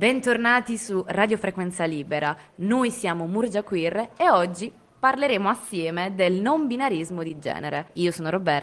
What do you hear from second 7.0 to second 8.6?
di genere. Io sono Roberta.